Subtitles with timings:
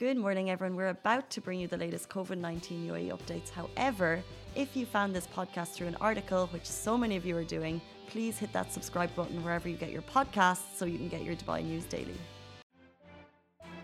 [0.00, 0.76] Good morning, everyone.
[0.76, 3.50] We're about to bring you the latest COVID 19 UAE updates.
[3.50, 4.22] However,
[4.54, 7.82] if you found this podcast through an article, which so many of you are doing,
[8.08, 11.36] please hit that subscribe button wherever you get your podcasts so you can get your
[11.36, 12.16] Dubai news daily.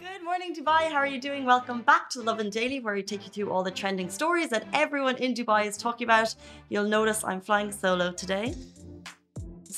[0.01, 0.91] Good morning, Dubai.
[0.91, 1.45] How are you doing?
[1.45, 4.67] Welcome back to Lovin Daily, where we take you through all the trending stories that
[4.73, 6.35] everyone in Dubai is talking about.
[6.71, 8.55] You'll notice I'm flying solo today.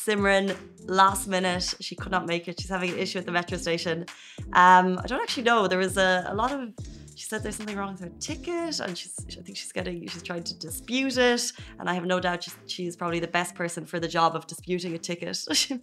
[0.08, 0.56] Simran,
[0.86, 2.58] last minute, she could not make it.
[2.58, 4.06] She's having an issue at the metro station.
[4.54, 5.68] Um, I don't actually know.
[5.68, 6.72] There was a, a lot of
[7.14, 10.22] she said there's something wrong with her ticket and she's I think she's getting she's
[10.22, 13.84] trying to dispute it and I have no doubt she's, she's probably the best person
[13.84, 15.36] for the job of disputing a ticket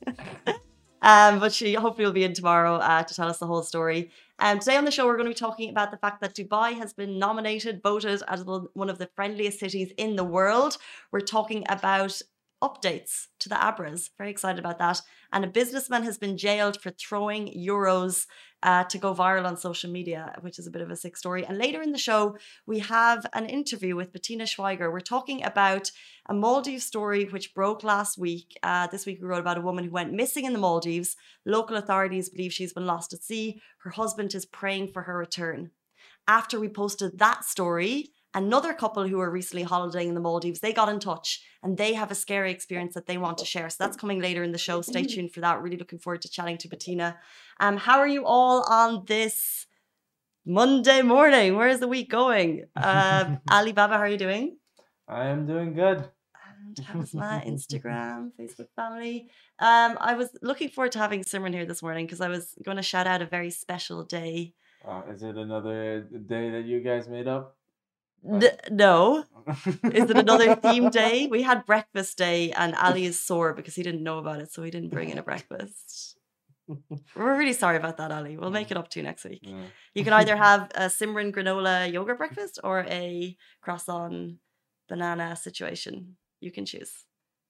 [1.02, 4.12] um, but she hopefully will be in tomorrow uh, to tell us the whole story
[4.40, 6.74] um, today on the show we're going to be talking about the fact that Dubai
[6.78, 10.78] has been nominated voted as one of the friendliest cities in the world
[11.12, 12.22] we're talking about
[12.68, 14.10] updates to the Abras.
[14.18, 15.02] Very excited about that.
[15.32, 18.26] And a businessman has been jailed for throwing euros
[18.64, 21.46] uh, to go viral on social media, which is a bit of a sick story.
[21.46, 24.92] And later in the show, we have an interview with Bettina Schweiger.
[24.92, 25.92] We're talking about
[26.28, 28.58] a Maldives story which broke last week.
[28.64, 31.16] Uh, this week, we wrote about a woman who went missing in the Maldives.
[31.46, 33.62] Local authorities believe she's been lost at sea.
[33.84, 35.72] Her husband is praying for her return.
[36.28, 40.74] After we posted that story, another couple who were recently holidaying in the Maldives, they
[40.74, 43.70] got in touch and they have a scary experience that they want to share.
[43.70, 44.82] So that's coming later in the show.
[44.82, 45.62] Stay tuned for that.
[45.62, 47.18] Really looking forward to chatting to Bettina.
[47.60, 49.66] Um, how are you all on this
[50.46, 51.56] Monday morning?
[51.56, 52.66] Where is the week going?
[52.76, 54.58] Uh, Ali Baba, how are you doing?
[55.08, 56.10] I am doing good.
[56.78, 59.30] And how's my Instagram, Facebook family?
[59.60, 62.78] Um, I was looking forward to having Simran here this morning because I was going
[62.78, 64.54] to shout out a very special day.
[64.88, 67.56] Uh, is it another day that you guys made up?
[68.28, 69.24] N- no.
[69.84, 71.28] Is it another theme day?
[71.28, 74.64] We had breakfast day, and Ali is sore because he didn't know about it, so
[74.64, 76.18] he didn't bring in a breakfast.
[77.16, 78.38] We're really sorry about that, Ali.
[78.38, 79.42] We'll make it up to you next week.
[79.44, 79.66] Yeah.
[79.94, 84.38] You can either have a Simran granola yogurt breakfast or a croissant
[84.90, 86.18] banana situation.
[86.40, 87.06] You can choose.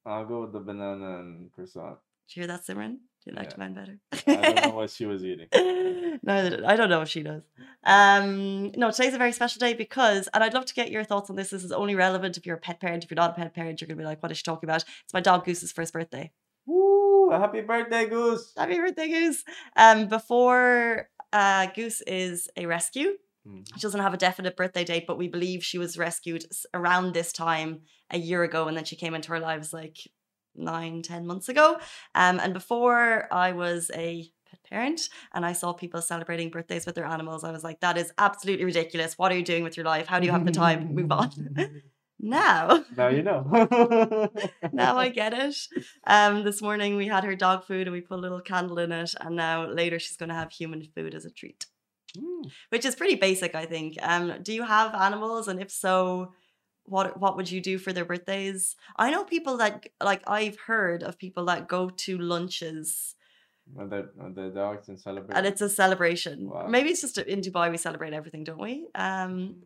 [0.06, 1.98] I'll go with the banana and croissant.
[2.28, 2.98] Do you hear that, Simran?
[3.26, 3.56] You like Yeah.
[3.58, 4.00] mine better?
[4.28, 5.48] I don't know what she was eating.
[6.24, 7.42] no, I don't know if she does.
[7.84, 11.30] Um, no, today's a very special day because, and I'd love to get your thoughts
[11.32, 11.50] on this.
[11.50, 13.04] This is only relevant if you're a pet parent.
[13.04, 14.84] If you're not a pet parent, you're gonna be like, "What is she talking about?"
[15.04, 16.32] It's my dog Goose's first birthday.
[16.68, 17.30] Woo!
[17.32, 18.54] Happy birthday, Goose!
[18.56, 19.44] Happy birthday, Goose!
[19.76, 23.18] Um, before uh, Goose is a rescue.
[23.48, 23.66] Mm.
[23.76, 27.32] She doesn't have a definite birthday date, but we believe she was rescued around this
[27.32, 27.82] time
[28.12, 29.98] a year ago, and then she came into our lives like
[30.58, 31.78] nine, ten months ago.
[32.14, 36.96] Um, and before I was a pet parent and I saw people celebrating birthdays with
[36.96, 39.18] their animals, I was like, that is absolutely ridiculous.
[39.18, 40.08] What are you doing with your life?
[40.08, 40.94] How do you have the time?
[40.96, 41.32] Move on.
[42.20, 44.30] now, Now you know.
[44.72, 45.58] now I get it.
[46.08, 48.92] Um, this morning we had her dog food and we put a little candle in
[48.92, 51.66] it, and now later she's going to have human food as a treat
[52.18, 52.50] Mm.
[52.70, 53.98] which is pretty basic, I think.
[54.02, 56.32] Um, do you have animals, and if so,
[56.86, 58.76] what what would you do for their birthdays?
[58.98, 63.16] I know people that like I've heard of people that go to lunches
[63.80, 65.38] Are the, the dogs in celebration?
[65.38, 66.50] and it's a celebration.
[66.50, 66.68] Wow.
[66.68, 68.88] Maybe it's just in Dubai we celebrate everything, don't we?
[68.96, 69.64] Um,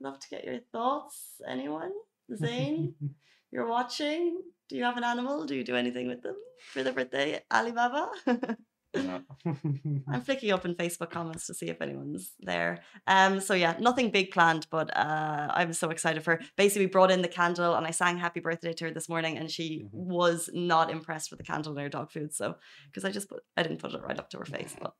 [0.00, 1.16] love to get your thoughts.
[1.46, 1.92] Anyone?
[2.34, 2.94] Zain,
[3.52, 4.40] you're watching.
[4.68, 5.44] Do you have an animal?
[5.44, 6.36] Do you do anything with them
[6.72, 7.40] for their birthday?
[7.52, 8.08] Alibaba.
[8.96, 12.80] I'm flicking up in Facebook comments to see if anyone's there.
[13.06, 16.32] Um, so yeah, nothing big planned, but uh, I'm so excited for.
[16.36, 16.40] her.
[16.56, 19.38] Basically, we brought in the candle and I sang "Happy Birthday" to her this morning,
[19.38, 19.90] and she Mhm.
[19.92, 22.34] was not impressed with the candle in her dog food.
[22.34, 24.94] So because I just put, I didn't put it right up to her face, but.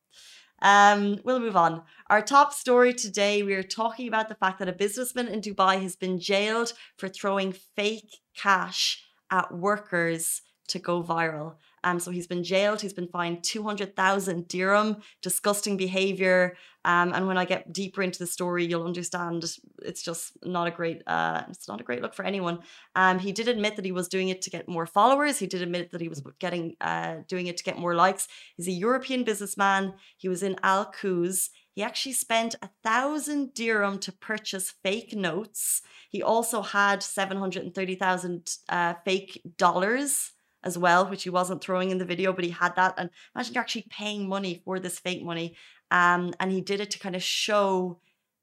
[0.65, 1.83] Um, we'll move on.
[2.09, 5.83] Our top story today, we are talking about the fact that a businessman in Dubai
[5.83, 11.57] has been jailed for throwing fake cash at workers to go viral.
[11.85, 12.81] Um, so he's been jailed.
[12.81, 14.97] He's been fined 200,000 dirham.
[15.21, 16.57] Disgusting behavior.
[16.85, 19.45] Um, and when I get deeper into the story, you'll understand
[19.83, 21.03] it's just not a great.
[21.07, 22.59] Uh, it's not a great look for anyone.
[22.97, 25.39] Um, he did admit that he was doing it to get more followers.
[25.39, 28.27] He did admit that he was getting uh, doing it to get more likes.
[28.57, 29.95] He's a European businessman.
[30.17, 31.51] He was in Al Quoz.
[31.75, 35.83] He actually spent a thousand dirham to purchase fake notes.
[36.11, 40.33] He also had 730,000 uh, fake dollars
[40.65, 42.95] as well, which he wasn't throwing in the video, but he had that.
[42.97, 45.57] And imagine you're actually paying money for this fake money.
[45.91, 48.01] Um, and he did it to kind of show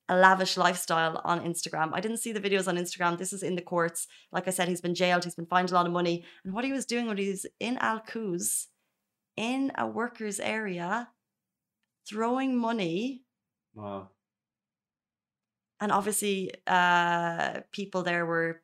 [0.07, 1.91] a lavish lifestyle on Instagram.
[1.93, 3.17] I didn't see the videos on Instagram.
[3.17, 4.07] This is in the courts.
[4.31, 6.25] Like I said, he's been jailed, he's been fined a lot of money.
[6.43, 8.01] And what he was doing when he was in Al
[9.37, 11.09] in a workers' area,
[12.09, 13.23] throwing money
[13.75, 14.09] wow.
[15.79, 18.61] and obviously uh people there were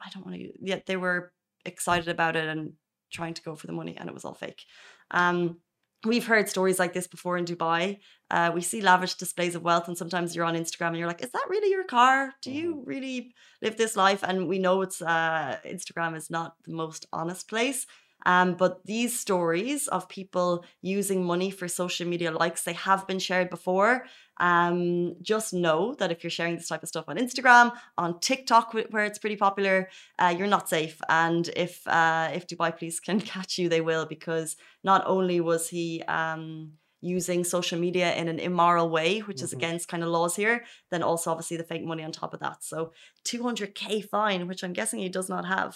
[0.00, 1.32] i don't want to yeah they were
[1.66, 2.72] excited about it and
[3.12, 4.64] trying to go for the money and it was all fake
[5.12, 5.58] um
[6.04, 7.98] we've heard stories like this before in Dubai.
[8.30, 11.22] Uh, we see lavish displays of wealth, and sometimes you're on Instagram and you're like,
[11.22, 12.32] "Is that really your car?
[12.42, 12.86] Do you Mhm.
[12.86, 17.48] really live this life?" And we know it's uh, Instagram is not the most honest
[17.48, 17.86] place.
[18.24, 23.18] Um, but these stories of people using money for social media likes, they have been
[23.20, 24.06] shared before.
[24.38, 28.74] Um, just know that if you're sharing this type of stuff on Instagram, on TikTok,
[28.90, 29.88] where it's pretty popular,
[30.18, 31.00] uh, you're not safe.
[31.08, 35.68] And if uh, if Dubai police can catch you, they will, because not only was
[35.68, 39.56] he um, using social media in an immoral way, which is Mhm.
[39.58, 42.64] against kind of laws here, then also obviously the fake money on top of that.
[42.64, 42.92] So
[43.24, 45.72] 200k fine, which I'm guessing he does not have.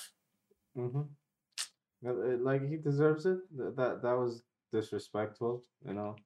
[0.76, 1.02] Mm-hmm.
[2.44, 3.38] Like he deserves it.
[3.76, 4.42] That that was
[4.72, 5.62] disrespectful.
[5.86, 6.16] You know,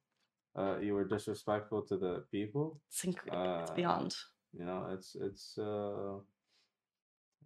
[0.55, 2.79] uh, you were disrespectful to the people.
[2.89, 4.15] It's, inc- it's Uh, beyond.
[4.57, 6.19] You know, it's it's uh,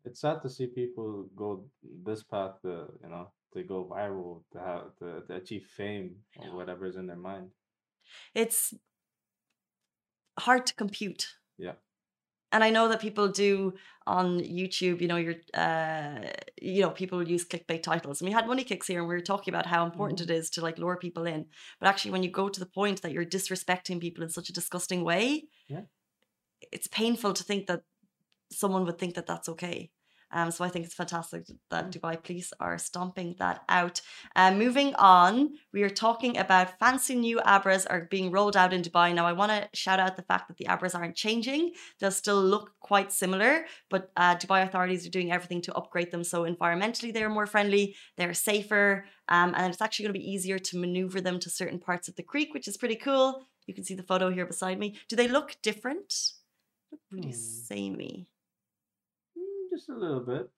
[0.05, 2.61] it's sad to see people go this path.
[2.61, 7.07] To, you know, to go viral, to have to, to achieve fame or whatever's in
[7.07, 7.49] their mind.
[8.35, 8.73] It's
[10.37, 11.27] hard to compute.
[11.57, 11.75] Yeah.
[12.51, 13.73] And I know that people do
[14.07, 16.21] on YouTube, you know, you're, uh,
[16.59, 18.21] you know, people use clickbait titles.
[18.21, 20.49] And we had money kicks here and we were talking about how important it is
[20.51, 21.45] to like lure people in.
[21.79, 24.53] But actually, when you go to the point that you're disrespecting people in such a
[24.53, 25.81] disgusting way, Yeah.
[26.71, 27.81] it's painful to think that
[28.51, 29.91] someone would think that that's okay.
[30.31, 34.01] Um, so I think it's fantastic that Dubai police are stomping that out.
[34.35, 38.81] Uh, moving on, we are talking about fancy new Abras are being rolled out in
[38.81, 39.13] Dubai.
[39.13, 41.71] Now, I want to shout out the fact that the Abras aren't changing.
[41.99, 46.23] They'll still look quite similar, but uh, Dubai authorities are doing everything to upgrade them.
[46.23, 50.59] So environmentally, they're more friendly, they're safer, um, and it's actually going to be easier
[50.59, 53.45] to maneuver them to certain parts of the creek, which is pretty cool.
[53.67, 54.97] You can see the photo here beside me.
[55.09, 56.13] Do they look different?
[56.91, 57.33] Look pretty Hmm.
[57.33, 58.27] samey.
[59.79, 60.49] Just a little bit.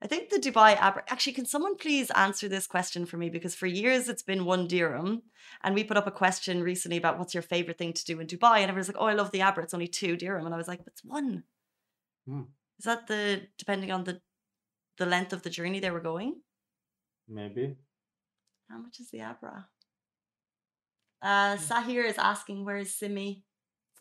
[0.00, 1.10] I think the Dubai app.
[1.10, 3.28] Actually, can someone please answer this question for me?
[3.28, 5.22] Because for years it's been one dirham,
[5.64, 8.28] and we put up a question recently about what's your favorite thing to do in
[8.28, 9.64] Dubai, and everyone's like, "Oh, I love the Abra.
[9.64, 11.42] It's only two dirham," and I was like, "It's one."
[12.28, 12.42] Hmm.
[12.78, 14.20] Is that the depending on the
[14.98, 16.40] the length of the journey they were going?
[17.26, 17.74] Maybe.
[18.70, 19.66] How much is the Abra?
[21.20, 23.42] Uh, Sahir is asking, "Where is Simi?"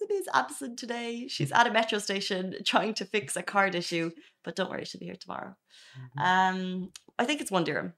[0.10, 1.28] Is absent today.
[1.28, 4.12] She's at a metro station trying to fix a card issue,
[4.44, 5.56] but don't worry, she'll be here tomorrow.
[6.18, 6.22] Mhm.
[6.22, 7.94] Um, I think it's one dirham.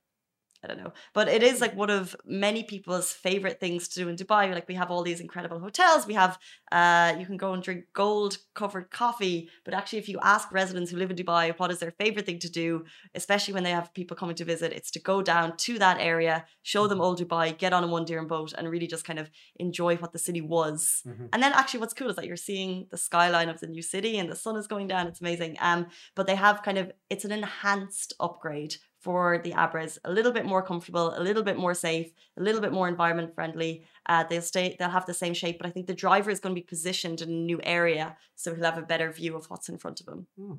[0.66, 4.10] I don't know, but it is like one of many people's favorite things to do
[4.10, 4.44] in Dubai.
[4.52, 6.08] Like we have all these incredible hotels.
[6.08, 6.34] We have,
[6.72, 9.50] uh, you can go and drink gold covered coffee.
[9.66, 12.40] But actually, if you ask residents who live in Dubai what is their favorite thing
[12.40, 12.70] to do,
[13.14, 16.36] especially when they have people coming to visit, it's to go down to that area,
[16.64, 19.30] show them old Dubai, get on a one dirham boat, and really just kind of
[19.58, 21.04] enjoy what the city was.
[21.06, 21.30] Mhm.
[21.32, 24.18] And then actually what's cool is that you're seeing the skyline of the new city
[24.18, 25.04] and the sun is going down.
[25.08, 25.58] It's amazing.
[25.70, 28.76] Um, but they have kind of it's an enhanced upgrade
[29.06, 32.08] for the Abras, a little bit more comfortable, a little bit more safe,
[32.40, 33.74] a little bit more environment friendly.
[34.08, 36.56] Uh, they'll stay, they'll have the same shape, but I think the driver is going
[36.56, 39.70] to be positioned in a new area, so he'll have a better view of what's
[39.70, 40.22] in front of him.
[40.38, 40.54] Hmm.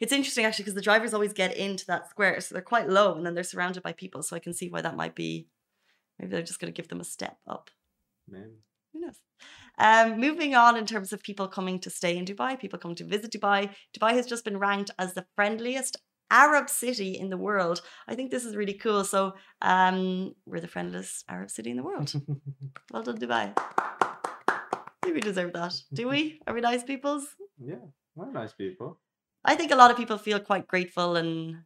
[0.00, 3.14] It's interesting actually because the drivers always get into that square, so they're quite low,
[3.14, 4.20] and then they're surrounded by people.
[4.22, 5.30] So I can see why that might be.
[6.18, 7.70] Maybe they're just going to give them a step up.
[8.28, 8.56] Maybe.
[8.92, 9.20] Who knows?
[9.78, 13.04] Um, moving on in terms of people coming to stay in Dubai, people coming to
[13.04, 13.70] visit Dubai.
[13.96, 15.98] Dubai has just been ranked as the friendliest
[16.30, 17.82] Arab city in the world.
[18.08, 19.04] I think this is really cool.
[19.04, 22.12] So um, we're the friendliest Arab city in the world.
[22.92, 23.52] well done, Dubai.
[25.04, 25.74] We deserve that?
[25.94, 26.40] Do we?
[26.46, 27.26] Are we nice peoples?
[27.58, 27.76] yeah,
[28.14, 28.98] we're nice people.
[29.44, 31.62] I think a lot of people feel quite grateful and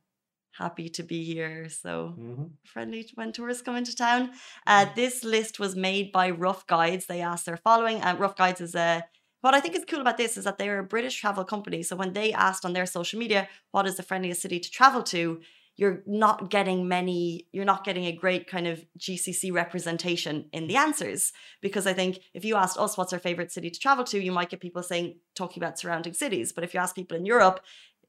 [0.52, 1.68] happy to be here.
[1.68, 4.30] So hmm friendly when tourists come into town.
[4.66, 7.06] Uh, this list was made by Rough Guides.
[7.06, 8.00] They asked their following.
[8.02, 9.04] Uh, Rough Guides is a
[9.40, 11.82] what I think is cool about this is that they're a British travel company.
[11.82, 15.02] So when they asked on their social media, what is the friendliest city to travel
[15.04, 15.40] to?
[15.76, 20.76] You're not getting many, you're not getting a great kind of GCC representation in the
[20.76, 21.32] answers.
[21.62, 24.32] Because I think if you asked us what's our favorite city to travel to, you
[24.32, 26.52] might get people saying, talking about surrounding cities.
[26.52, 27.61] But if you ask people in Europe,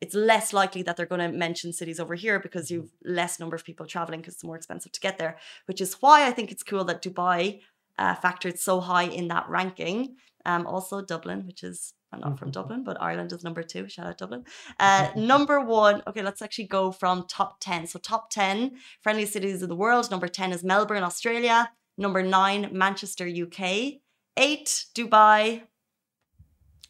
[0.01, 3.55] it's less likely that they're going to mention cities over here because you've less number
[3.55, 5.38] of people traveling because it's more expensive to get there.
[5.67, 7.61] Which is why I think it's cool that Dubai
[7.97, 10.15] uh, factored so high in that ranking.
[10.45, 13.88] Um, also Dublin, which is I'm not from Dublin, but Ireland is number two.
[13.88, 14.43] Shout out Dublin.
[14.79, 16.03] Uh, number one.
[16.07, 17.88] Okay, let's actually go from top ten.
[17.88, 18.71] So top ten
[19.01, 20.12] friendly cities of the world.
[20.12, 21.71] Number ten is Melbourne, Australia.
[21.98, 24.00] Number nine, Manchester, UK.
[24.38, 25.63] Eight, Dubai.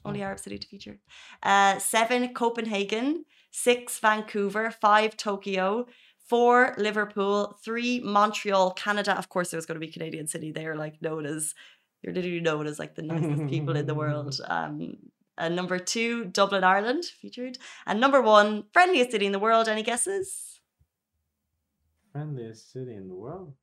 [0.03, 0.99] Only Arab city to feature.
[1.43, 3.25] Uh, seven, Copenhagen.
[3.51, 4.71] Six, Vancouver.
[4.71, 5.85] Five, Tokyo.
[6.27, 7.59] Four, Liverpool.
[7.63, 9.17] Three, Montreal, Canada.
[9.17, 10.51] Of course, there's going to be Canadian city.
[10.51, 11.53] They're like known as,
[12.01, 14.39] you're literally known as like the nicest people in the world.
[14.47, 14.97] Um,
[15.37, 17.57] and number two, Dublin, Ireland, featured.
[17.87, 19.67] And number one, friendliest city in the world.
[19.67, 20.59] Any guesses?
[22.11, 23.53] Friendliest city in the world.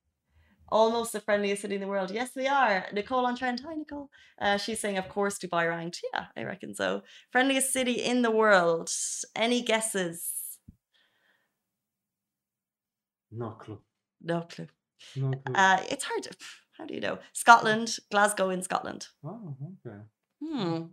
[0.71, 2.11] almost the friendliest city in the world.
[2.11, 2.85] Yes, they are.
[2.93, 3.61] Nicole on Trent.
[3.65, 4.09] Hi, Nicole.
[4.39, 5.99] Uh, she's saying, of course, Dubai ranked.
[6.13, 7.01] Yeah, I reckon so.
[7.31, 8.89] Friendliest city in the world.
[9.35, 10.17] Any guesses?
[13.31, 13.79] No clue.
[14.21, 14.67] No clue.
[15.15, 15.55] No clue.
[15.55, 16.23] Uh, it's hard.
[16.23, 16.31] To,
[16.79, 17.19] how do you know?
[17.33, 19.07] Scotland, Glasgow in Scotland.
[19.23, 19.55] oh,
[19.85, 19.97] okay.
[20.41, 20.83] Hmm.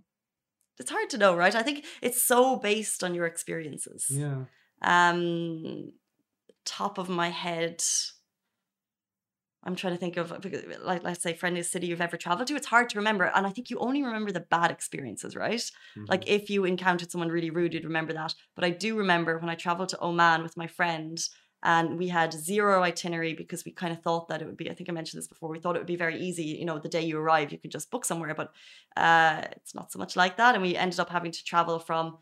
[0.78, 1.54] It's hard to know, right?
[1.54, 4.06] I think it's so based on your experiences.
[4.10, 4.44] Yeah.
[4.82, 5.92] Um,
[6.66, 7.82] top of my head,
[9.64, 10.32] I'm trying to think of
[10.82, 12.56] like let's say friendliest city you've ever traveled to.
[12.56, 15.62] It's hard to remember, and I think you only remember the bad experiences, right?
[16.08, 16.28] Like mhm.
[16.28, 18.34] if you encountered someone really rude, you'd remember that.
[18.54, 21.18] But I do remember when I traveled to Oman with my friend,
[21.62, 24.70] and we had zero itinerary because we kind of thought that it would be.
[24.70, 25.48] I think I mentioned this before.
[25.48, 26.44] We thought it would be very easy.
[26.44, 28.52] You know, the day you arrive, you can just book somewhere, but
[28.96, 30.54] uh, it's not so much like that.
[30.54, 32.18] And we ended up having to travel from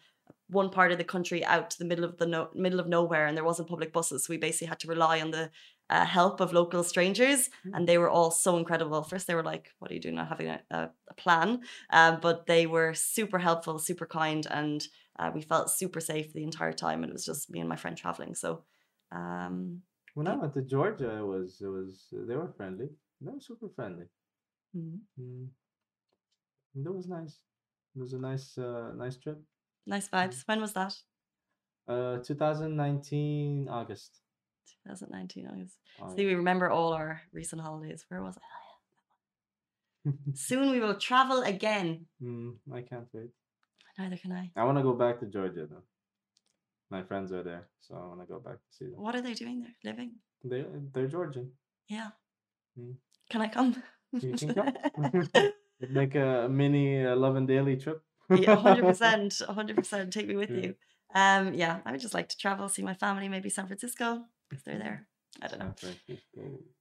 [0.48, 3.26] one part of the country out to the middle of the no- middle of nowhere,
[3.26, 4.24] and there wasn't public buses.
[4.24, 5.50] So we basically had to rely on the
[5.90, 9.02] uh, help of local strangers, and they were all so incredible.
[9.02, 10.14] First, they were like, "What are you doing?
[10.14, 11.60] Not having a, a, a plan,"
[11.90, 14.86] um, but they were super helpful, super kind, and
[15.18, 17.02] uh, we felt super safe the entire time.
[17.02, 18.34] And it was just me and my friend traveling.
[18.34, 18.64] So,
[19.12, 19.82] um,
[20.14, 22.88] When I went to Georgia, it was it was they were friendly.
[23.20, 24.06] They were super friendly.
[24.76, 25.48] mm, Mm.
[26.82, 27.38] That was nice.
[27.96, 29.38] It was a nice uh nice trip.
[29.86, 30.42] nice vibes.
[30.46, 30.94] When was that?
[31.86, 34.20] Uh, 2019 August.
[34.88, 35.46] 2019.
[35.46, 35.78] August.
[36.00, 36.16] August.
[36.16, 38.04] See, we remember all our recent holidays.
[38.08, 40.10] Where was I?
[40.34, 42.06] Soon we will travel again.
[42.22, 43.30] mm, I can't wait.
[43.98, 44.50] Neither can I.
[44.56, 45.82] I want to go back to Georgia though.
[46.94, 49.00] My friends are there, so I want to go back to see them.
[49.04, 49.74] What are they doing there?
[49.90, 50.10] Living?
[50.44, 51.50] They they're Georgian.
[51.88, 52.10] Yeah.
[52.78, 52.94] Mm.
[53.30, 53.70] Can I come?
[54.12, 54.72] You can come.
[56.00, 58.00] Make a mini uh, Lovin Daily trip.
[58.30, 60.12] yeah, hundred percent, hundred percent.
[60.12, 60.62] Take me with Yeah.
[60.64, 60.74] you.
[61.22, 64.22] Um, yeah, I would just like to travel, see my family, maybe San Francisco
[64.52, 65.08] if they're there.
[65.42, 65.74] I don't know.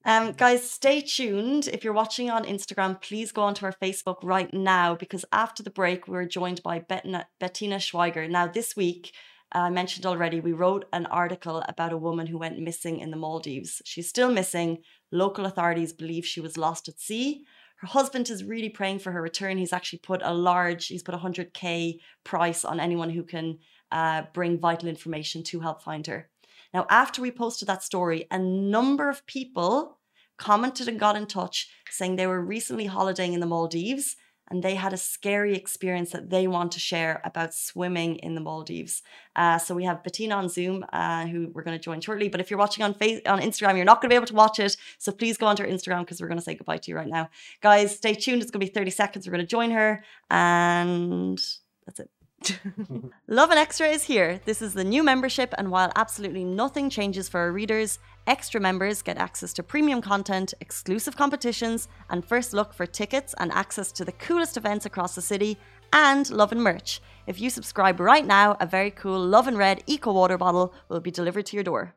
[0.05, 1.67] Um, guys, stay tuned.
[1.67, 5.71] If you're watching on Instagram, please go onto our Facebook right now because after the
[5.81, 8.29] break, we're joined by Bettina, Bettina Schweiger.
[8.29, 9.11] Now, this week,
[9.53, 13.17] I mentioned already, we wrote an article about a woman who went missing in the
[13.17, 13.81] Maldives.
[13.85, 14.79] She's still missing.
[15.11, 17.45] Local authorities believe she was lost at sea.
[17.77, 19.57] Her husband is really praying for her return.
[19.57, 23.59] He's actually put a large, he's put a 100K price on anyone who can
[23.91, 26.29] uh, bring vital information to help find her.
[26.73, 29.99] Now, after we posted that story, a number of people
[30.37, 34.15] commented and got in touch saying they were recently holidaying in the Maldives
[34.53, 38.41] and they had a scary experience that they want to share about swimming in the
[38.41, 39.01] Maldives.
[39.35, 42.29] Uh, so we have Bettina on Zoom, uh, who we're going to join shortly.
[42.29, 44.35] But if you're watching on face- on Instagram, you're not going to be able to
[44.35, 44.77] watch it.
[44.99, 47.07] So please go onto our Instagram because we're going to say goodbye to you right
[47.07, 47.31] now,
[47.61, 47.95] guys.
[47.95, 48.43] Stay tuned.
[48.43, 49.25] It's going to be 30 seconds.
[49.25, 51.41] We're going to join her, and
[51.87, 52.11] that's it.
[53.27, 54.39] Lovin Extra is here.
[54.45, 59.01] This is the new membership, and while absolutely nothing changes for our readers, extra members
[59.01, 64.05] get access to premium content, exclusive competitions, and first look for tickets and access to
[64.05, 65.57] the coolest events across the city,
[65.91, 67.01] and Lovin merch.
[67.27, 71.11] If you subscribe right now, a very cool Lovin Red Eco Water bottle will be
[71.11, 71.95] delivered to your door.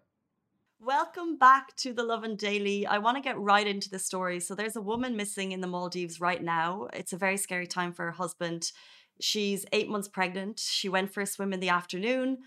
[0.79, 2.87] Welcome back to the Lovin Daily.
[2.87, 4.39] I want to get right into the story.
[4.39, 6.87] So, there's a woman missing in the Maldives right now.
[6.93, 8.71] It's a very scary time for her husband.
[9.21, 10.59] She's eight months pregnant.
[10.59, 12.39] She went for a swim in the afternoon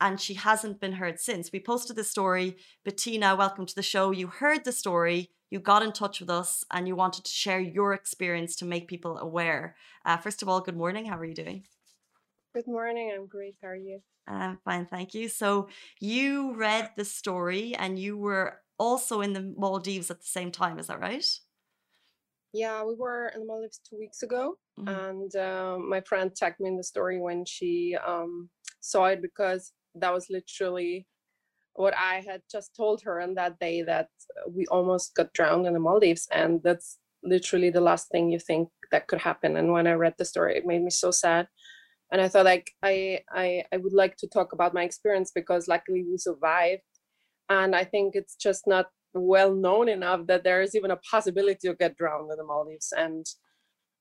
[0.00, 1.52] and she hasn't been heard since.
[1.52, 2.56] We posted the story.
[2.84, 4.10] Bettina, welcome to the show.
[4.10, 7.60] You heard the story, you got in touch with us, and you wanted to share
[7.60, 9.76] your experience to make people aware.
[10.04, 11.06] Uh, first of all, good morning.
[11.06, 11.64] How are you doing?
[12.54, 13.12] Good morning.
[13.14, 13.56] I'm great.
[13.62, 14.00] How are you?
[14.26, 15.28] I'm fine, thank you.
[15.28, 15.68] So,
[16.00, 20.78] you read the story and you were also in the Maldives at the same time,
[20.78, 21.26] is that right?
[22.54, 24.88] Yeah, we were in the Maldives two weeks ago, Mhm.
[24.88, 28.48] and um, my friend tagged me in the story when she um,
[28.80, 31.06] saw it because that was literally
[31.74, 34.08] what I had just told her on that day that
[34.48, 38.68] we almost got drowned in the Maldives, and that's literally the last thing you think
[38.92, 39.56] that could happen.
[39.56, 41.48] And when I read the story, it made me so sad.
[42.12, 45.66] And I thought like I I, I would like to talk about my experience because
[45.66, 46.82] luckily we survived
[47.48, 51.68] and I think it's just not well known enough that there is even a possibility
[51.68, 52.92] to get drowned in the Maldives.
[52.96, 53.26] And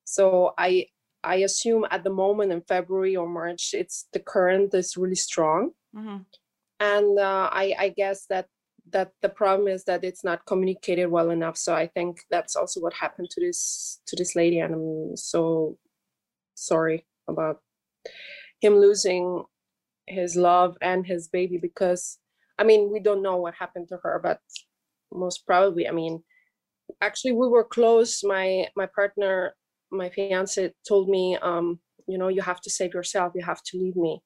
[0.06, 0.88] so I
[1.24, 5.72] I assume at the moment in February or March, it's the current is really strong,
[5.94, 6.18] hmm
[6.80, 8.48] and uh, I I guess that
[8.92, 11.58] that the problem is that it's not communicated well enough.
[11.58, 15.78] So I think that's also what happened to this to this lady, and I'm so
[16.56, 17.62] sorry about
[18.62, 19.44] him losing
[20.08, 22.20] his love and his baby because
[22.60, 24.40] I mean we don't know what happened to her, but
[25.14, 26.24] most probably, I mean,
[27.02, 28.24] actually we were close.
[28.24, 29.56] My my partner,
[29.92, 33.34] my fiance, told me, um, you know, you have to save yourself.
[33.36, 34.22] You have to leave me.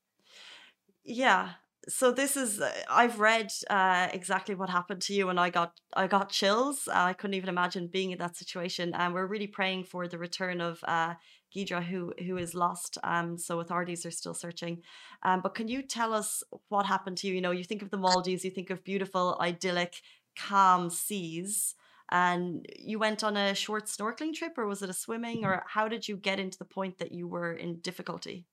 [1.04, 1.52] Yeah.
[1.90, 5.72] so this is uh, I've read uh, exactly what happened to you, and I got
[5.94, 6.88] I got chills.
[6.92, 8.94] I couldn't even imagine being in that situation.
[8.94, 11.14] And we're really praying for the return of uh,
[11.56, 12.98] Gidra, who who is lost.
[13.04, 14.82] Um, so authorities are still searching.
[15.24, 17.36] Um, but can you tell us what happened to you?
[17.36, 19.94] You know, you think of the Maldives, you think of beautiful, idyllic,
[20.38, 21.76] calm seas.
[22.10, 25.90] And you went on a short snorkeling trip, or was it a swimming, or how
[25.90, 28.46] did you get into the point that you were in difficulty?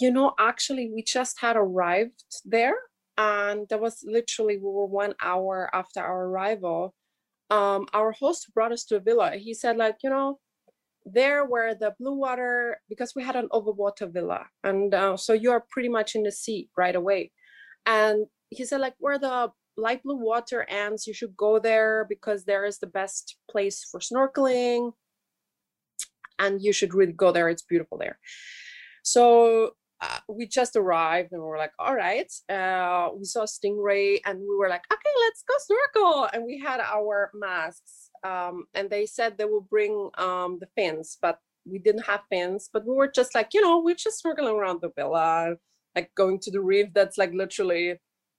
[0.00, 2.76] You know, actually, we just had arrived there,
[3.18, 6.94] and that was literally we were one hour after our arrival.
[7.50, 9.36] Um, our host brought us to a villa.
[9.36, 10.38] He said, like, you know,
[11.04, 15.50] there where the blue water, because we had an overwater villa, and uh, so you
[15.50, 17.32] are pretty much in the sea right away.
[17.84, 22.44] And he said, like, where the light blue water ends, you should go there because
[22.44, 24.92] there is the best place for snorkeling,
[26.38, 27.48] and you should really go there.
[27.48, 28.18] It's beautiful there.
[29.02, 32.30] So uh, we just arrived and we were like, all right.
[32.48, 36.28] Uh, we saw Stingray and we were like, okay, let's go snorkel.
[36.32, 38.10] And we had our masks.
[38.24, 42.68] Um, and they said they will bring um, the fins, but we didn't have fins.
[42.70, 45.54] But we were just like, you know, we're just snorkeling around the villa,
[45.94, 47.94] like going to the reef that's like literally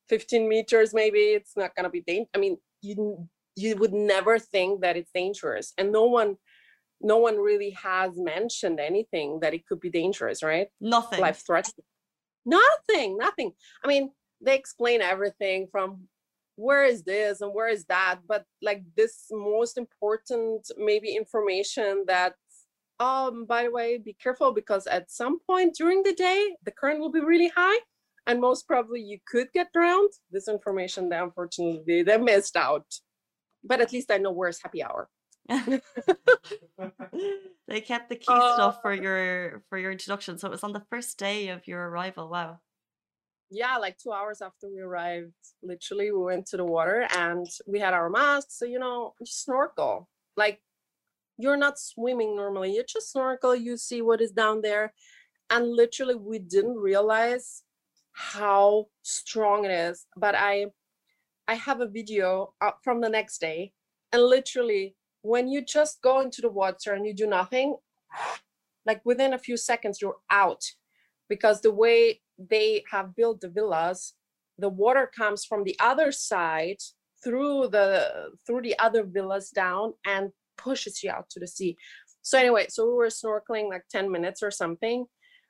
[0.09, 1.19] 15 meters, maybe.
[1.19, 2.29] It's not going to be dangerous.
[2.35, 5.73] I mean, you, you would never think that it's dangerous.
[5.77, 6.37] And no one
[7.01, 10.67] no one really has mentioned anything that it could be dangerous, right?
[10.81, 11.19] Nothing.
[11.19, 11.85] Life threatening.
[12.45, 13.51] Nothing, nothing.
[13.83, 14.11] I mean,
[14.41, 16.07] they explain everything from
[16.55, 22.33] where is this and where is that, but like this most important maybe information that
[22.99, 26.99] um by the way, be careful because at some point during the day the current
[26.99, 27.79] will be really high
[28.27, 30.11] and most probably you could get drowned.
[30.29, 32.85] This information they unfortunately they missed out.
[33.63, 35.09] But at least I know where's happy hour.
[35.49, 35.79] they
[37.81, 40.37] kept the key uh, stuff for your for your introduction.
[40.37, 42.29] So it was on the first day of your arrival.
[42.29, 42.59] Wow.
[43.49, 45.31] Yeah, like two hours after we arrived,
[45.63, 48.59] literally we went to the water and we had our masks.
[48.59, 50.09] So you know, you snorkel.
[50.35, 50.59] Like
[51.37, 52.73] you're not swimming normally.
[52.75, 54.93] You just snorkel, you see what is down there.
[55.49, 57.63] And literally we didn't realize
[58.17, 60.07] how strong it is.
[60.15, 60.67] But I
[61.47, 63.71] I have a video from the next day
[64.11, 67.77] and literally when you just go into the water and you do nothing,
[68.85, 70.63] like within a few seconds, you're out
[71.29, 74.13] because the way they have built the villas,
[74.57, 76.77] the water comes from the other side
[77.23, 81.77] through the through the other villas down and pushes you out to the sea.
[82.23, 85.05] So anyway, so we were snorkeling like 10 minutes or something.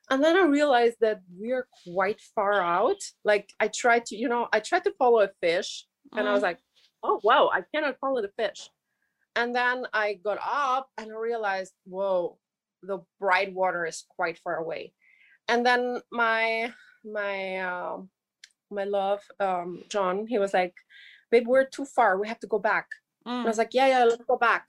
[0.09, 3.01] And then I realized that we're quite far out.
[3.25, 6.29] Like I tried to, you know, I tried to follow a fish and mm.
[6.29, 6.43] I was mm.
[6.43, 6.59] like,
[7.03, 8.69] oh wow, I cannot follow the fish.
[9.35, 12.37] And then I got up and I realized, whoa,
[12.81, 14.93] the bright water is quite far away.
[15.47, 16.73] And then my
[17.05, 17.97] my uh,
[18.71, 20.73] my love, um, John, he was like,
[21.31, 22.17] babe, we're too far.
[22.17, 22.87] We have to go back.
[23.27, 23.43] Mm.
[23.43, 24.67] I was like, yeah, yeah, let's go back.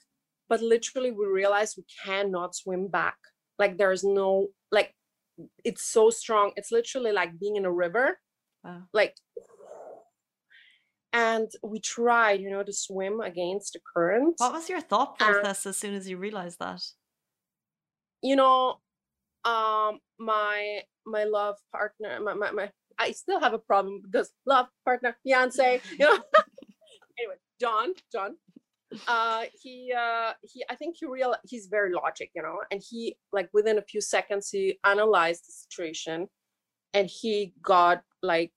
[0.48, 3.16] But literally we realized we cannot swim back.
[3.58, 4.94] Like there's no like
[5.64, 6.52] it's so strong.
[6.56, 8.18] It's literally like being in a river.
[8.64, 8.82] Wow.
[8.92, 9.14] Like
[11.12, 15.64] and we tried you know to swim against the current what was your thought process
[15.64, 16.82] and, as soon as you realized that
[18.22, 18.78] you know
[19.44, 24.66] um my my love partner my, my, my i still have a problem because love
[24.84, 26.12] partner fiance you know
[27.18, 28.36] anyway john john
[29.06, 33.16] uh he uh he i think he real he's very logic you know and he
[33.32, 36.26] like within a few seconds he analyzed the situation
[36.94, 38.52] and he got like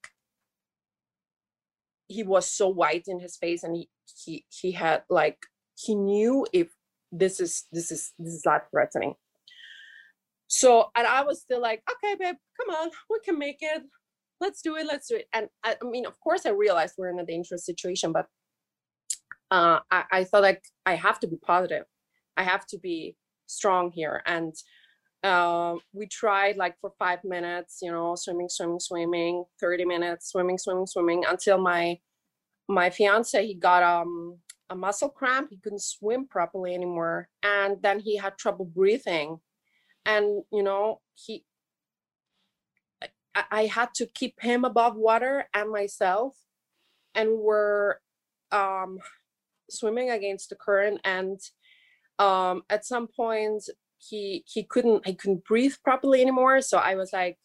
[2.07, 3.89] he was so white in his face and he
[4.23, 5.37] he he had like
[5.75, 6.67] he knew if
[7.11, 9.15] this is this is this is life threatening.
[10.47, 13.83] So and i was still like okay babe come on we can make it.
[14.39, 15.27] Let's do it let's do it.
[15.33, 18.27] And i, I mean of course i realized we're in a dangerous situation but
[19.51, 21.85] uh I, I thought like i have to be positive
[22.37, 23.15] i have to be
[23.47, 24.55] strong here and
[25.23, 30.57] uh, we tried like for five minutes, you know, swimming, swimming, swimming, 30 minutes, swimming,
[30.57, 31.99] swimming, swimming until my
[32.67, 34.37] my fiance he got um
[34.69, 35.49] a muscle cramp.
[35.49, 37.27] He couldn't swim properly anymore.
[37.43, 39.39] And then he had trouble breathing.
[40.05, 41.43] And you know, he
[43.35, 46.35] I, I had to keep him above water and myself.
[47.13, 48.01] And we were
[48.51, 48.99] um
[49.71, 51.39] swimming against the current and
[52.19, 53.63] um at some point
[53.97, 56.61] he he couldn't he couldn't breathe properly anymore.
[56.61, 57.37] So i was like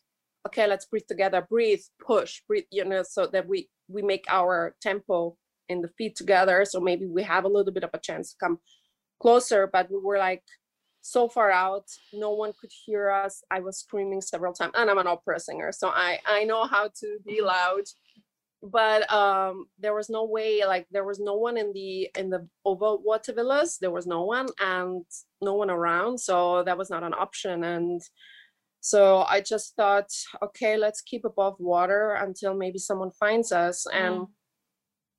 [0.47, 1.47] okay let's breathe together.
[1.49, 5.37] Breathe push breathe you know so that we we make our tempo
[5.69, 6.65] in the feet together.
[6.65, 8.59] So maybe we have a little bit of a chance to come
[9.21, 10.45] closer but we were like
[11.03, 11.87] so far out.
[12.13, 13.43] No one could hear us.
[13.51, 16.89] I was screaming several times and i'm an opera singer so i i know how
[17.01, 17.85] to be loud
[18.71, 22.47] but um there was no way like there was no one in the in the
[22.65, 25.05] over water villas there was no one and
[25.41, 28.01] no one around so that was not an option and
[28.81, 30.11] so i just thought
[30.43, 34.27] okay let's keep above water until maybe someone finds us and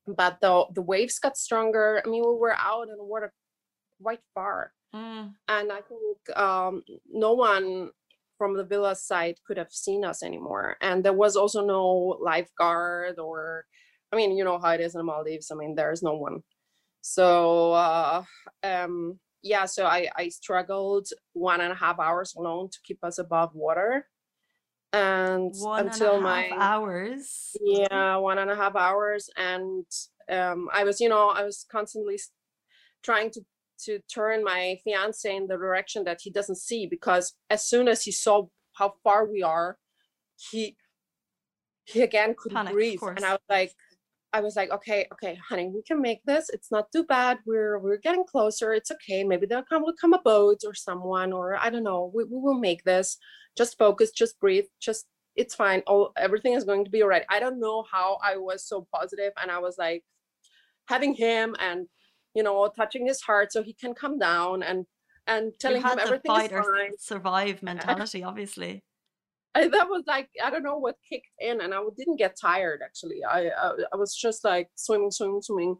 [0.08, 0.16] Mm.
[0.16, 3.32] but the the waves got stronger i mean we were out in the water
[4.02, 5.34] quite far Mm.
[5.50, 6.82] and I think um,
[7.12, 7.92] no one
[8.38, 10.78] from the villa side could have seen us anymore.
[10.82, 13.66] And there was also no lifeguard or,
[14.12, 15.52] I mean, you know how it is in the Maldives.
[15.52, 16.44] I mean, there's no one.
[17.02, 18.24] So uh,
[18.64, 23.18] um, yeah, so I I struggled one and a half hours alone to keep us
[23.18, 24.08] above water,
[24.94, 27.56] and One and a until half my hours.
[27.62, 29.86] yeah one and a half hours and
[30.30, 32.18] um i was you know i was constantly
[33.04, 33.42] trying to
[33.86, 38.04] to turn my fiance in the direction that he doesn't see because as soon as
[38.04, 39.78] he saw how far we are
[40.38, 40.76] he
[41.86, 43.00] he again couldn't Panic, breathe.
[43.04, 43.74] And i was like
[44.34, 46.50] i was like okay okay honey we can make this.
[46.50, 47.40] It's not too bad.
[47.46, 48.74] We're we're getting closer.
[48.74, 49.24] It's okay.
[49.24, 52.12] Maybe there'll come will come a boat or someone or i don't know.
[52.14, 53.18] We, we will make this.
[53.58, 55.82] Just focus just breathe just it's fine.
[55.88, 57.26] All everything is going to be all right.
[57.30, 60.04] I don't know how i was so positive and i was like
[60.88, 61.88] having him and
[62.38, 64.86] you know touching his heart so he can come down and
[65.26, 68.84] and telling him everything is fine survive mentality, obviously.
[69.56, 72.82] I, that was like I don't know what kicked in, and I didn't get tired.
[72.84, 75.78] Actually, I, I I was just like swimming, swimming, swimming,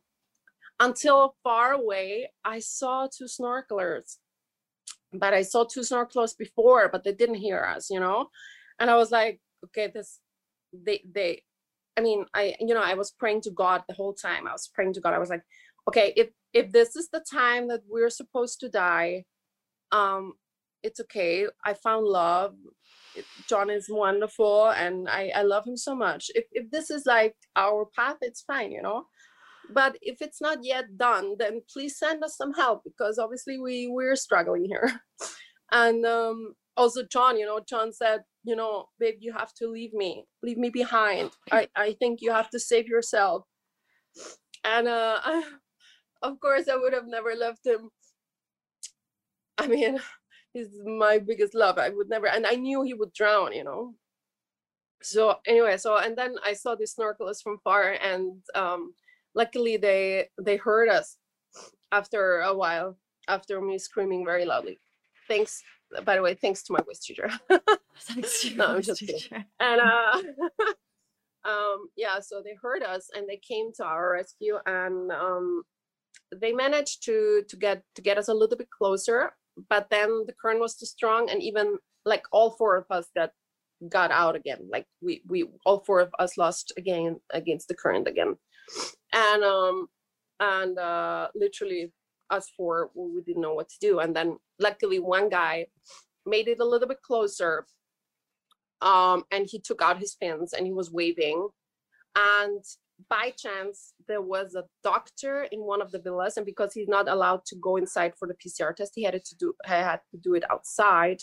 [0.80, 4.18] until far away I saw two snorkelers.
[5.14, 8.28] But I saw two snorkelers before, but they didn't hear us, you know.
[8.80, 10.20] And I was like, okay, this,
[10.74, 11.44] they they,
[11.98, 14.48] I mean, I you know I was praying to God the whole time.
[14.48, 15.14] I was praying to God.
[15.14, 15.44] I was like,
[15.88, 19.26] okay, if if this is the time that we're supposed to die,
[19.92, 20.34] um,
[20.84, 21.48] it's okay.
[21.66, 22.56] I found love
[23.48, 26.30] John is wonderful and I, I love him so much.
[26.36, 29.06] If, if this is like our path, it's fine, you know.
[29.74, 33.88] But if it's not yet done, then please send us some help because obviously we
[33.88, 35.02] we're struggling here.
[35.70, 39.94] And um, also John, you know, John said, you know, babe, you have to leave
[39.94, 41.32] me, leave me behind.
[41.52, 43.44] I, I think you have to save yourself.
[44.64, 45.20] And uh,
[46.22, 47.90] of course, I would have never left him.
[49.58, 50.00] I mean,
[50.54, 51.78] he's my biggest love.
[51.78, 53.96] I would never, and I knew he would drown, you know.
[55.02, 58.94] So anyway, so and then I saw these snorkelers from far, and um,
[59.36, 61.18] luckily they they heard us
[61.92, 64.80] after a while, after me screaming very loudly.
[65.28, 65.62] Thanks,
[66.04, 67.30] by the way, thanks to my voice teacher.
[68.00, 69.44] Thanks to No, I'm just kidding.
[69.60, 70.22] and uh
[71.50, 75.64] um yeah so they heard us and they came to our rescue and um
[76.36, 79.32] they managed to to get to get us a little bit closer
[79.70, 83.32] but then the current was too strong and even like all four of us got
[83.90, 84.68] got out again.
[84.72, 88.36] Like we we all four of us lost again against the current again.
[89.14, 89.88] And um
[90.40, 91.92] and uh literally
[92.30, 94.00] us four we didn't know what to do.
[94.00, 95.68] And then luckily one guy
[96.26, 97.66] made it a little bit closer
[98.82, 101.48] um, and he took out his fins and he was waving.
[102.16, 102.64] And
[103.10, 107.08] by chance, there was a doctor in one of the villas, and because he's not
[107.08, 110.18] allowed to go inside for the PCR test, he had to do he had to
[110.18, 111.22] do it outside.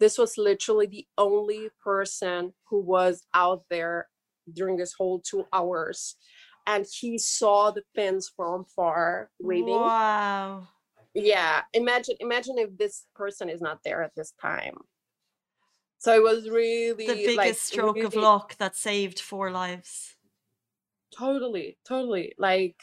[0.00, 4.08] This was literally the only person who was out there
[4.52, 6.16] during this whole two hours,
[6.66, 9.68] and he saw the fins from far waving.
[9.68, 10.68] Wow.
[11.14, 14.78] Yeah, imagine imagine if this person is not there at this time.
[15.98, 20.13] So it was really The biggest like, stroke of luck that saved four lives.
[21.16, 22.76] Totally totally like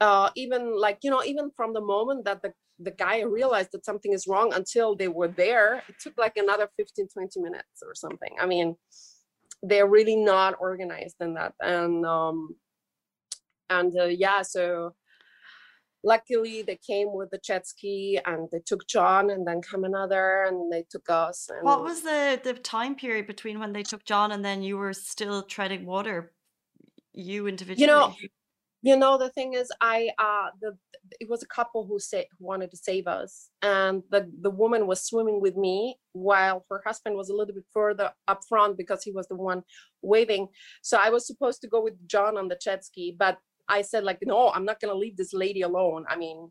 [0.00, 3.84] uh even like you know even from the moment that the the guy realized that
[3.84, 7.94] something is wrong until they were there it took like another 15 20 minutes or
[7.94, 8.74] something i mean
[9.62, 12.56] they're really not organized in that and um
[13.70, 14.94] and uh, yeah so
[16.02, 20.44] luckily they came with the jet ski and they took john and then come another
[20.46, 24.04] and they took us and What was the the time period between when they took
[24.04, 26.33] John and then you were still treading water?
[27.14, 27.80] You individually.
[27.82, 28.14] you know
[28.82, 30.76] you know the thing is i uh the
[31.20, 34.86] it was a couple who said who wanted to save us and the the woman
[34.86, 39.02] was swimming with me while her husband was a little bit further up front because
[39.02, 39.62] he was the one
[40.02, 40.48] waving
[40.82, 44.04] so i was supposed to go with john on the jet ski but i said
[44.04, 46.50] like no i'm not gonna leave this lady alone i mean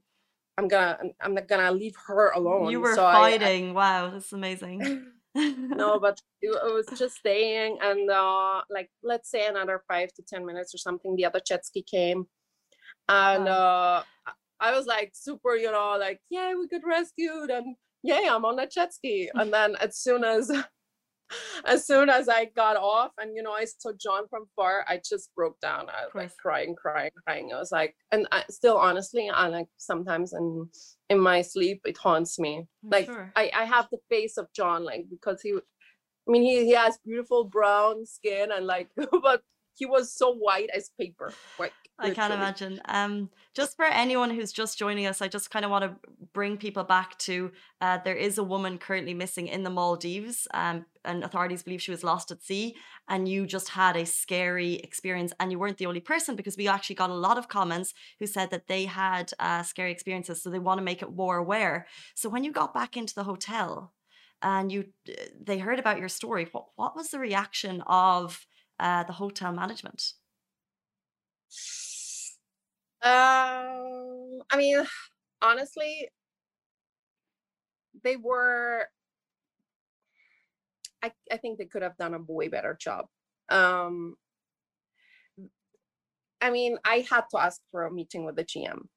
[0.57, 3.73] i'm gonna I'm- not gonna leave her alone you were so I- I- fighting.
[3.75, 5.05] wow, that's amazing.
[5.35, 10.23] no but it, it was just staying and uh like let's say another five to
[10.27, 12.25] ten minutes or something the other jet ski came.
[13.09, 14.03] And uh
[14.59, 18.45] I- was like super you know like yeah we got rescued and yeah, yeah i'm
[18.45, 19.29] on a jet ski.
[19.33, 20.51] And then as soon as
[21.65, 24.97] as soon as i got off and you know i saw john from far i
[24.97, 25.87] just broke down.
[25.89, 27.51] I was like crying crying crying.
[27.53, 30.67] I was like and I, still honestly i like sometimes in
[31.09, 32.67] in my sleep it haunts me.
[32.83, 33.31] I'm like sure.
[33.35, 36.97] I, I have the face of john like because he i mean he, he has
[37.05, 38.89] beautiful brown skin and like
[39.21, 39.41] but
[39.75, 42.81] he was so white as paper like I can't imagine.
[42.85, 45.95] Um, just for anyone who's just joining us, I just kind of want to
[46.33, 47.51] bring people back to
[47.81, 51.91] uh, there is a woman currently missing in the Maldives, um, and authorities believe she
[51.91, 52.75] was lost at sea.
[53.07, 56.67] And you just had a scary experience, and you weren't the only person because we
[56.67, 60.49] actually got a lot of comments who said that they had uh, scary experiences, so
[60.49, 61.85] they want to make it war aware.
[62.15, 63.93] So when you got back into the hotel
[64.41, 64.87] and you
[65.39, 68.45] they heard about your story, what what was the reaction of
[68.79, 70.13] uh, the hotel management?
[73.01, 74.85] Um, I mean,
[75.41, 76.09] honestly,
[78.03, 78.87] they were.
[81.03, 83.05] I I think they could have done a way better job.
[83.49, 84.15] Um,
[86.41, 88.87] I mean, I had to ask for a meeting with the GM.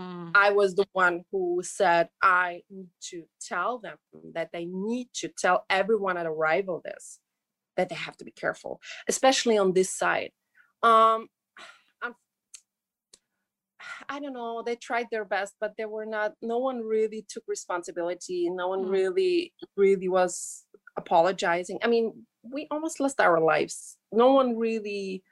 [0.00, 0.32] Mm.
[0.34, 3.96] I was the one who said I need to tell them
[4.34, 7.18] that they need to tell everyone at arrival this,
[7.76, 10.30] that they have to be careful, especially on this side.
[10.82, 11.26] Um,
[14.08, 14.62] I don't know.
[14.62, 16.32] They tried their best, but they were not.
[16.42, 18.48] No one really took responsibility.
[18.50, 18.90] No one Mm.
[18.90, 21.78] really, really was apologizing.
[21.82, 23.96] I mean, we almost lost our lives.
[24.12, 25.22] No one really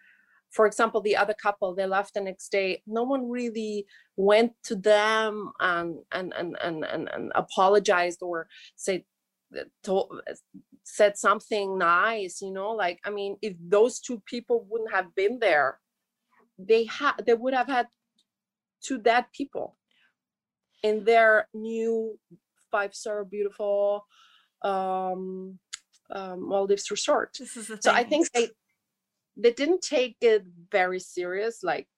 [0.50, 2.82] for example, the other couple they left the next day.
[2.86, 9.04] No one really went to them and and and and and, and apologized or said
[9.84, 10.20] told,
[10.84, 12.40] said something nice.
[12.42, 15.78] You know, like I mean, if those two people wouldn't have been there,
[16.58, 17.86] they had they would have had
[18.82, 19.76] two that people
[20.82, 22.18] in their new
[22.70, 24.06] five star beautiful
[24.62, 25.58] um,
[26.10, 27.36] um Maldives resort.
[27.38, 27.80] This is the thing.
[27.82, 28.50] So I think they
[29.36, 31.62] they didn't take it very serious.
[31.62, 31.88] Like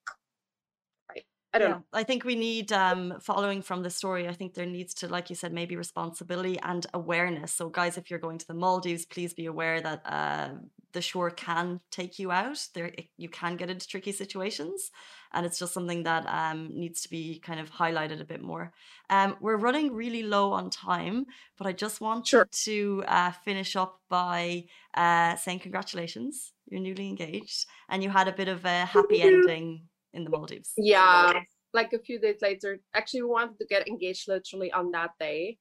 [1.10, 1.22] I,
[1.54, 1.84] I don't Yeah, know.
[1.92, 5.30] I think we need, um, following from the story, I think there needs to, like
[5.30, 7.52] you said, maybe responsibility and awareness.
[7.54, 10.54] So, guys, if you're going to the Maldives, please be aware that uh,
[10.92, 12.66] the shore can take you out.
[12.74, 14.90] There, it- you can get into tricky situations,
[15.34, 18.72] and it's just something that um, needs to be kind of highlighted a bit more.
[19.10, 21.26] Um, we're running really low on time,
[21.58, 22.46] but I just want Sure.
[22.64, 24.64] to uh, finish up by
[24.94, 26.52] uh, saying congratulations.
[26.68, 30.72] You're newly engaged, and you had a bit of a happy ending in the Maldives.
[30.76, 31.40] Yeah.
[31.74, 35.58] Like a few days later, actually we wanted to get engaged literally on that day,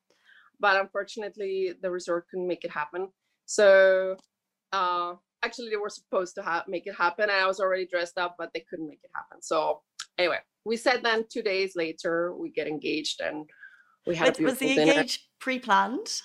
[0.59, 3.07] but unfortunately the resort couldn't make it happen.
[3.45, 4.17] So
[4.73, 8.17] uh actually they were supposed to have make it happen and I was already dressed
[8.17, 9.41] up, but they couldn't make it happen.
[9.41, 9.81] So
[10.17, 13.49] anyway, we said then two days later we get engaged and
[14.05, 14.91] we had was the dinner.
[14.93, 16.21] engage pre-planned?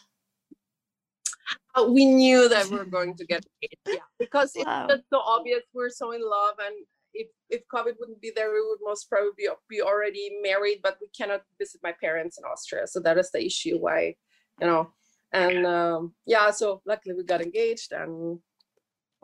[1.74, 4.86] Uh, we knew that we were going to get engaged, yeah, because it's Wow.
[4.88, 6.74] just so obvious we're so in love, and
[7.12, 10.80] if if COVID wouldn't be there, we would most probably be, be already married.
[10.82, 13.76] But we cannot visit my parents in Austria, so that is the issue.
[13.78, 14.16] Why,
[14.60, 14.90] you know,
[15.32, 18.38] and um, yeah, so luckily we got engaged, and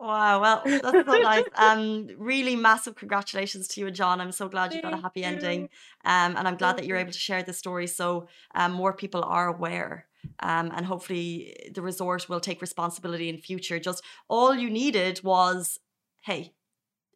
[0.03, 1.45] Wow, well, that's so nice.
[1.55, 4.19] Um, really massive congratulations to you and John.
[4.19, 5.69] I'm so glad you got a happy ending.
[6.03, 9.23] Um, and I'm glad that you're able to share this story so um, more people
[9.23, 10.07] are aware.
[10.41, 13.79] Um, and hopefully the resort will take responsibility in future.
[13.79, 15.79] Just all you needed was,
[16.21, 16.53] hey,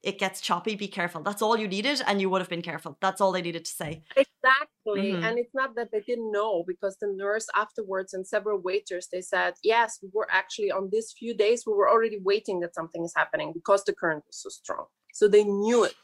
[0.03, 1.21] it gets choppy, be careful.
[1.21, 2.97] That's all you needed, and you would have been careful.
[3.01, 4.03] That's all they needed to say.
[4.15, 5.11] Exactly.
[5.13, 5.23] Mhm.
[5.23, 9.21] And it's not that they didn't know because the nurse afterwards and several waiters they
[9.21, 13.03] said, yes, we were actually on these few days, we were already waiting that something
[13.03, 14.85] is happening because the current was so strong.
[15.13, 15.95] So they knew it.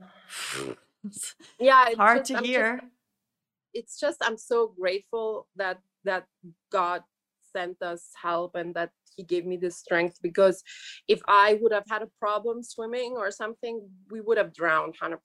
[1.58, 1.84] Yeah.
[1.88, 2.80] It's hard just- to I'm just- hear.
[3.74, 6.26] it's just I'm so grateful that that
[6.70, 7.02] God
[7.54, 10.62] sent us help and that he gave me the strength because
[11.08, 15.18] if I would have had a problem swimming or something, we would have drowned 100%.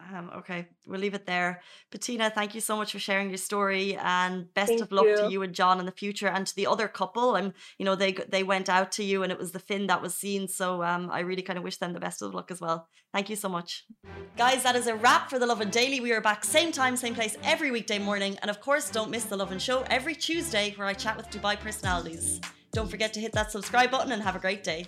[0.00, 1.60] Um, okay, we'll leave it there.
[1.90, 5.24] Bettina, thank you so much for sharing your story, and best Thank of luck to
[5.24, 5.30] you.
[5.30, 7.34] you and John in the future, and to the other couple.
[7.34, 10.00] And you know they they went out to you, and it was the fin that
[10.00, 10.46] was seen.
[10.46, 12.88] So um, I really kind of wish them the best of luck as well.
[13.12, 13.84] Thank you so much,
[14.36, 14.62] guys.
[14.62, 16.00] That is a wrap for the Lovin Daily.
[16.00, 19.24] We are back same time, same place every weekday morning, and of course, don't miss
[19.24, 22.40] the Lovin Show every Tuesday, where I chat with Dubai personalities.
[22.72, 24.86] Don't forget to hit that subscribe button and have a great day.